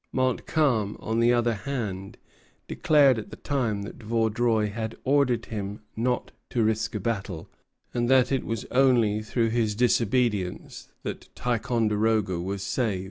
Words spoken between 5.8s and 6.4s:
not